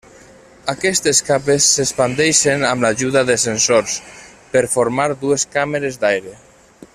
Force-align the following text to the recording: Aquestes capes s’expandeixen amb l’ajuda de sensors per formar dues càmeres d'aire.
Aquestes 0.71 1.19
capes 1.27 1.67
s’expandeixen 1.75 2.65
amb 2.69 2.85
l’ajuda 2.87 3.23
de 3.29 3.37
sensors 3.45 3.99
per 4.55 4.67
formar 4.77 5.07
dues 5.25 5.47
càmeres 5.59 6.01
d'aire. 6.05 6.35